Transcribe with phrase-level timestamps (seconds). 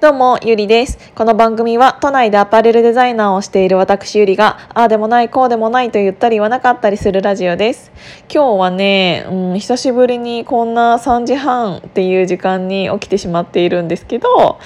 [0.00, 1.12] どうも、ゆりです。
[1.14, 7.92] この番組は都内でアパレルデザイナーをしている私ゆりが、ああでもない、こうでもないと言ったり言わなかったりするラジオです。
[8.32, 14.58] 今日はね、うん、久しぶりにこんな3時半っていう時間に起きてしまっているんですけど、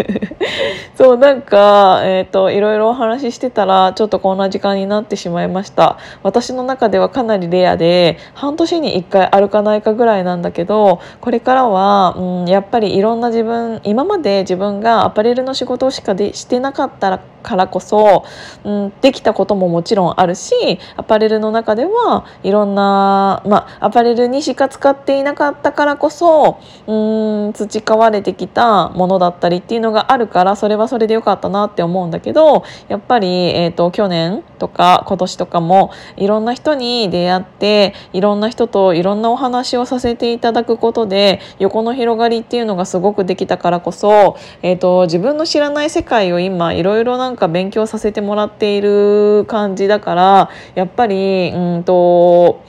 [0.96, 5.96] そう、なんか、えっ、ー、と、いろいろお話ししてたら、ちょっとこんな時間になってしまいました。
[6.22, 18.24] 私の中ではかなりレアで、半年に1回あるかないかぐらいなんだけど、これからは、うん、やっぱりいろんな自分、今まで自分がアパレルの仕事しかでしてなかったらからこそ、
[18.64, 20.54] うん、できたことももちろんあるし
[20.96, 52.64] アパレルの中ではいろんな、まあ、アパレルにしか使っていなかったからこそうん培われてきたものだったりっていうのがあるからそれはそれでよかったなって思うんだけどやっぱり、えーと、去年とか今年とかもいろんな人に出会っていろんな人といろんなお話をさせていただくことで横の広がりっていうのがすごくできたからこそ、えーと、自分の知らない世界を今いろいろなんか勉強させてもらっている感じだからやっぱりうんと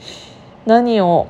[0.66, 1.28] 何を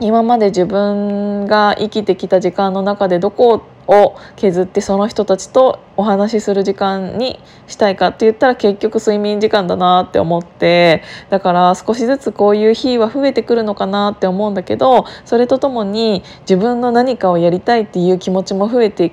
[0.00, 19.12] 今まで自分が生きてきた時間の中でどこを削ってその人たちとお話しする時間にしたいかって言ったら結局睡眠時間だなって思ってだから少しずつこういう日は増えてくるのかなって思うんだけどそれとともに自分の何かをやりたいっていう気持ちも増えて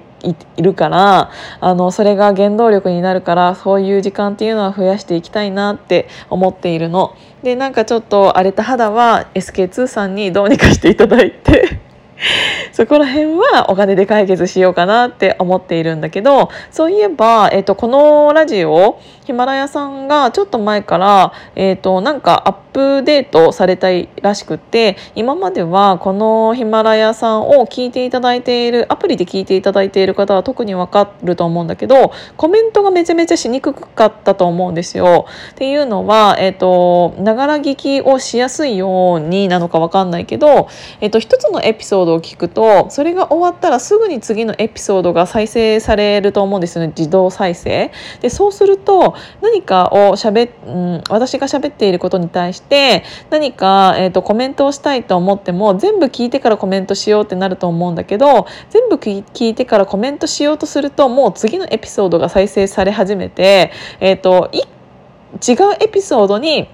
[0.55, 7.15] いるからあのそれが原動力になるからそういう時間っていうのは増やしていきたいなって思っているの。
[7.43, 11.81] でなんかちょっと荒れた肌は SK2 さんにどうにかしていただいて
[12.71, 35.25] そこら辺はお金で解決しようかなって思っているんだけどそういえば、えーと、このラジオヒマラヤさんがちょっと前から、えーと、なんかアップデートされたいらしくて今まではこのヒマラヤさんを聞いていただいているアプリで聞いていただいている方は特にわかると思うんだけどコメントがめちゃめちゃしにくかったと思うんですよ。
[35.51, 40.67] っていうのはえっ、とながら聞きをしやすいようになのかわかんないけど、
[40.99, 47.91] えっ、ー、と一つのエピソードを聞くとそれが終わったらすぐに次のエピソードが再生されると思うんですよね自動再生。
[48.21, 64.51] でそうすると何かをしゃべ、うん、私が喋っていることに対して何か、えーと、コメントをしたいと思っても全部聞いてからコメントしようってなると思うんだけど全部聞いてからコメントしようとするともう次のエピソードが再生され始めて、えーと
[65.41, 66.67] 違うエピソードに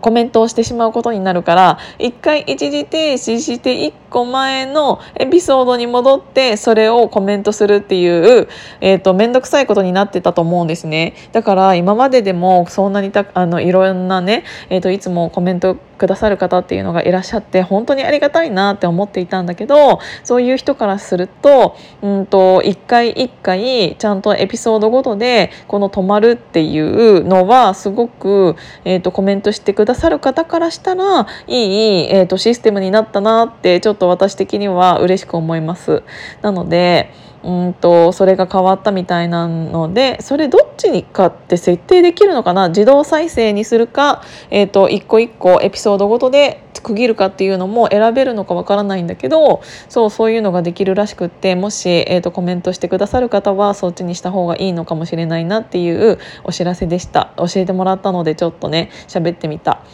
[0.00, 8.48] コメントをしてしまうことになるから一回一時停止して一個前のエピソードに戻ってそれをコメントするっていう、
[8.80, 11.14] えーと、面倒くさいことになってたと思うんですね。
[11.32, 36.02] だから今まででもそんなにたあのいろんなね、えーといつもコメントくださる方っていうのがいらっしゃって本当にありがたいなって思っていたんだけどそういう人からするとうんと一回一回ちゃんとエピソードごとでこの止まるっていうのはすごく、えーと、コメントしてくださる方からしたらいい、えーとシステムになったなってちょっとと私的には嬉しく思います。
[36.40, 37.10] なので
[37.44, 42.68] うんとそれが変わったみたいなのでそれどっちにかって設定できるのかな？
[42.68, 59.84] 自動再生にするか、えーと、一個一個エピソードごとで区切るかっていうのも選べるのかわからないんだけどそうそういうのができるらしくってもし、えーとコメントしてくださる方はそっちにした方がいいのかもしれないなっていうお知らせでした教えてもらったのでちょっとね喋ってみた。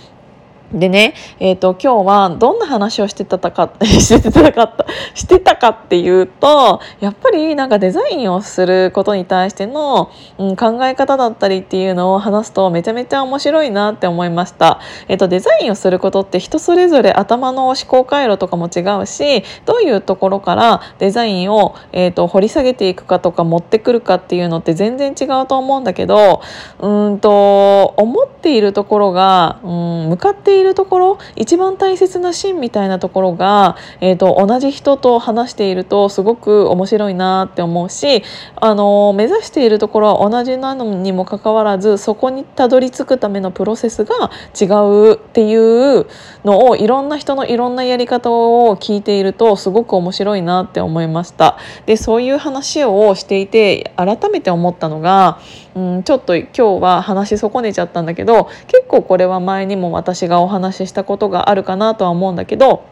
[0.74, 26.42] でね、えーと、今日はどんな話をしてたか してたかったしてたかっていうとやっぱりなんかデザインをすることに対しての、うん、考え方だったりっていうのを話すとめちゃめちゃ面白いなって思いました、えーと、デザインをすることって人それぞれ頭の思考回路とかも違うしどういうところからデザインを、えーと、掘り下げていくかとか持ってくるかっていうのって全然違うと思うんだけど
[26.80, 38.24] うんと思っているところが、うん、向かっているるところ一番大切なシーンみたいなところが、えーと、同じ人と話しているとすごく面白いなって思うし
[38.56, 46.06] あの目指しているところは同じなのにもかかわらずそこにたどり着くためのプロセスが違うっていう
[46.44, 51.58] のをいろんな人のいろんなやり方を聞いているとすごく面白いなって思いました。
[51.86, 55.38] でそういう話をしていて改めて思ったのが、
[55.74, 62.84] うん、ちょっと今日は話し損ねちゃったんだけど結構これは前にも私がお話ししたことがあるかなとは思うんだけど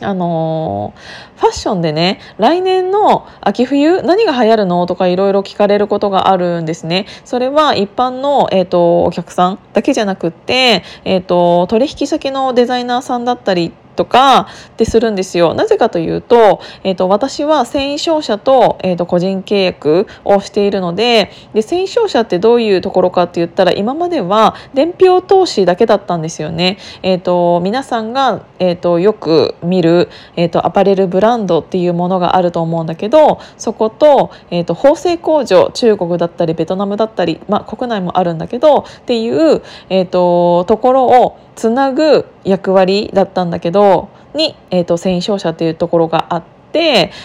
[0.00, 7.06] あのー、ファッションでね来年の秋冬何が流行るのとかいろいろ聞かれることがあるんですね。
[7.24, 15.54] それは一般の、えーと、お客さんだけじゃなくって、えーと、取引先のデザイナーさんだったりとかってするんですよ。
[15.54, 26.78] なぜかというと,、えーと、私は繊維商社と,、えーと個人契約をしているのでで繊維商社ってどういうところかって言ったら今までは伝票投資だけだったんですよね。
[27.02, 46.48] えーと、皆さんが、えーと、よく見る、えーと、アパレルブランドっていうものがあると思うんだけどそこと,、えー、と縫製工場中国だったりベトナムだったり、まあ、国内もあるんだけどっていう、えー、とところをつなぐ役割だったんだけどに、えー、と繊維商社っていうところがあって。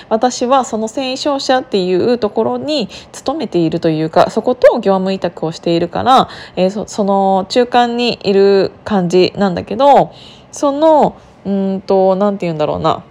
[0.07, 10.13] 私はその繊維商社っていうところに勤めているというかそこと業務委託をしているから、えー、そその中間にいる感じなんだけど
[10.53, 13.03] そのうんと何て言うんだろうな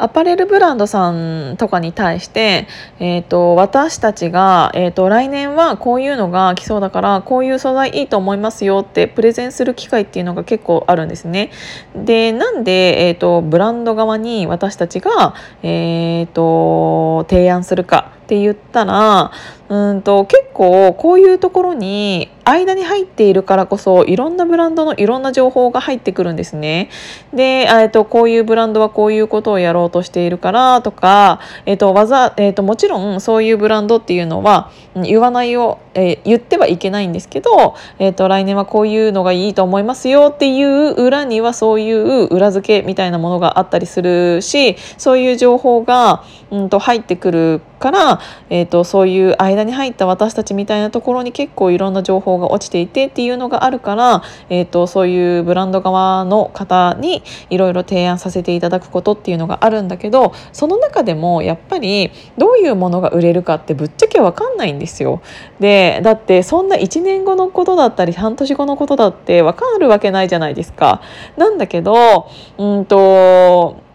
[0.00, 2.66] アパレルブランドさんとかに対して、
[2.98, 11.50] えーと、私たちが、えーと、来年はこういうのが来そうだからこういう素材いいと思いますよってプレゼンする機会っていうのが結構あるんですね。
[11.94, 19.32] でなんで、えーと、ブランド側に私たちが、えー、と提案するかって言ったら
[19.70, 26.90] うんと結構こういうところに間に入っているからこそいろんなブランドのいろんな情報が入ってくるんですね。
[27.32, 48.20] で、えっと、こういうブランドはこういうことをやろうとしているからとか、えっとわざえっと、もちろんそういうブランドっていうのは言わないよ、えー、言ってはいけないんですけど、えっと、来年はこういうのがいいと思いますよっていう裏にはそういう裏付けみたいなものがあったりするしそういう情報が、うん、と入ってくるから、
[48.50, 65.22] えーと、そういう間に入った私たちみたいなところに結構いろんな情報が落ちていてっていうのがあるから、えーと、そういうブランド側の方にいろいろ提案させていただくことっていうのがあるんだけどその中でもやっぱりどういうものが売れるかってぶっちゃけ分かんないんですよ。
[65.58, 71.02] でだってそんな1年後のことだったり半年後のことだって分かるわけないじゃないですか。
[71.36, 72.28] なんだけど
[72.58, 73.89] うんと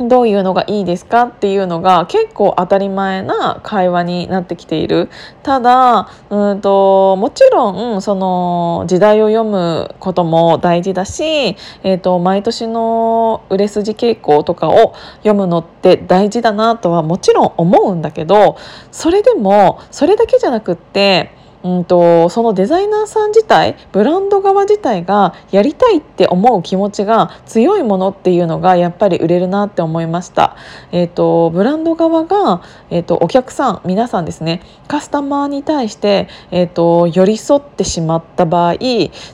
[0.00, 5.08] どういうのがいいですかっていうのが結構当たり前な会話になってきている。
[5.42, 18.56] ただうんともちろんその時代を読むことも大事だし、えーと、毎年の売れ筋傾向とかを読むのって大事だなとはもちろん思うんだけど
[18.92, 30.56] それでもそれだけじゃなくってうんとそのデザイナーさん自体ブランド側自体がやりたいって思う気持ちが強いものっていうのがやっぱり売れるなって思いました。
[30.92, 38.74] えーと、ブランド側が、えーと、お客さん皆さんですねカスタマーに対して、えーと寄り添ってしまった場合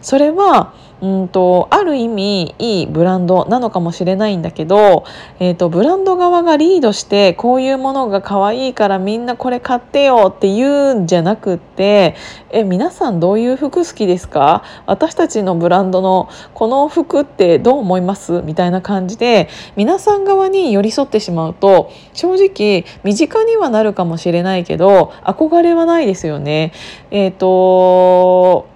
[0.01, 0.73] それは
[1.03, 5.05] うんとある意味いいブランドなのかもしれないんだけど、
[5.39, 12.15] えーと、ブランド側がリードしてこういうものが可愛いからみんなこれ買ってよって言うんじゃなくって
[12.51, 14.63] え皆さんどういう服好きですか？
[14.87, 18.41] 私たちのブランドのこの服ってどう思います？
[18.43, 26.73] みたいな感じで皆さん側に寄り添ってしまうと正直身近にはなるかもしれないけど憧れはないですよね。
[27.11, 28.73] えーと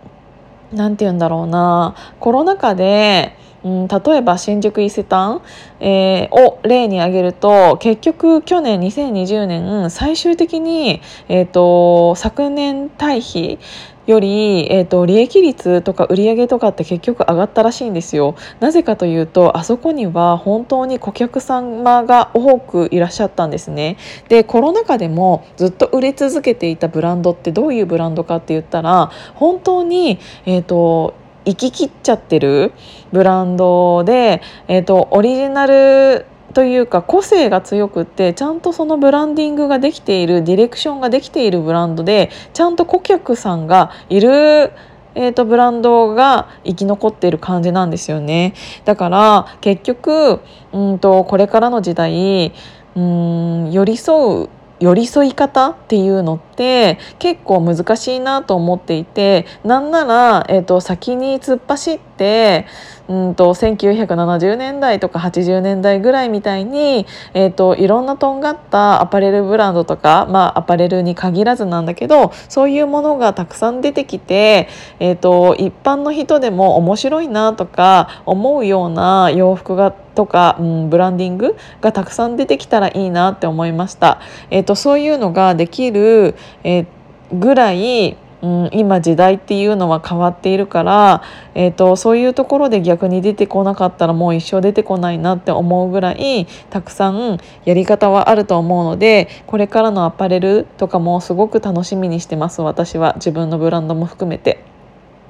[0.73, 1.95] 何て言うんだろうな。
[2.21, 5.43] コロナ禍でうん、例えば新宿伊勢丹、
[5.81, 13.59] えー、を例に挙げると結局去年2020年最終的に、えーと、昨年対比
[14.09, 18.37] より、えーと、利益率とか売上とかって結局上がったらしいんですよ。
[18.59, 23.99] なぜかというとあそこには本当に顧客様が多くいらっしゃったんですね。
[24.29, 32.73] でコロナ禍でもずっと売れ続けていたブランドってどういうブランドかって言ったら本当に、えーと行ききっちゃってる
[33.11, 36.27] ブランドで、えーと、オリジナル
[36.59, 44.73] というか個性が強くってちゃんとそのブランディングができているディレクションができているブランドでちゃんと顧客さんがいる
[45.15, 48.55] えーと、ブランドが生き残っている感じなんですよね。
[48.85, 50.41] だから結局
[50.73, 52.53] うんとこれからの時代
[52.97, 54.49] うん寄り添う
[54.81, 62.67] 寄り添い方っていうのって結構難しいなと思っていてなんなら、えーと、先に突っ走って
[63.09, 74.69] うんと1970年代とか80年代ぐらいみたいに、えーと、いろんなとんがったアパレルブランドとか、まあ、アパレルに限らずなんだけどそういうものがたくさん出てきて、
[75.01, 84.21] えーと一般の人でも面白いなとか思うような洋服がとか、うん、ブランディングがたくさん出てきたらいいなって思いました。
[84.51, 86.35] えーと、そういうのができる、
[86.65, 86.87] えー、
[87.33, 91.25] ぐらいうん、今時代っていうのは変わっているから、
[91.57, 104.68] えーと、そういうところで逆に出てこなかったらもう一生出てこないなって思うぐらいたくさんやり方はあると思うのでこれからのアパレルとかもすごく楽しみにしてます私は自分のブランドも含めて。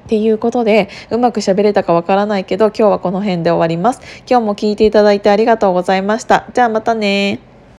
[0.08, 4.00] っていうことでうまく喋れたかわからないけど今日はこの辺で終わります。
[4.26, 6.46] 今日も聞いていただいてありがとうございました。
[6.54, 7.40] じゃあまたね